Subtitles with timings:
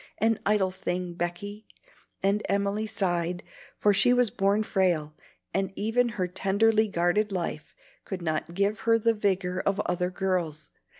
[0.17, 1.67] An idle thing, Becky!"
[2.23, 3.43] and Emily sighed,
[3.77, 5.13] for she was born frail,
[5.53, 10.71] and even her tenderly guarded life could not give her the vigor of other girls.